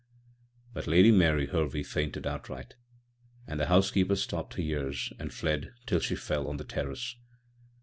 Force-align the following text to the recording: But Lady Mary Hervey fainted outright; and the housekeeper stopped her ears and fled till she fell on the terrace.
But 0.73 0.87
Lady 0.87 1.11
Mary 1.11 1.45
Hervey 1.45 1.83
fainted 1.83 2.25
outright; 2.25 2.73
and 3.45 3.59
the 3.59 3.67
housekeeper 3.67 4.15
stopped 4.15 4.55
her 4.55 4.61
ears 4.63 5.13
and 5.19 5.31
fled 5.31 5.75
till 5.85 5.99
she 5.99 6.15
fell 6.15 6.47
on 6.47 6.57
the 6.57 6.63
terrace. 6.65 7.17